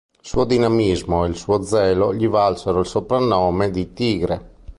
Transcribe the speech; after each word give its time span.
Il 0.19 0.25
suo 0.27 0.45
dinamismo 0.45 1.23
e 1.23 1.27
il 1.27 1.35
suo 1.35 1.61
zelo 1.61 2.11
gli 2.11 2.27
valsero 2.27 2.79
il 2.79 2.87
soprannome 2.87 3.69
di 3.69 3.93
“Tigre”. 3.93 4.49